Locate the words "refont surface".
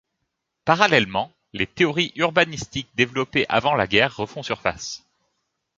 4.17-5.03